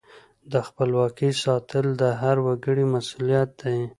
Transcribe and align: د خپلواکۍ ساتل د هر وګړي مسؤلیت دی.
د 0.51 0.53
خپلواکۍ 0.67 1.31
ساتل 1.43 1.85
د 2.01 2.03
هر 2.21 2.37
وګړي 2.45 2.85
مسؤلیت 2.95 3.49
دی. 3.61 3.79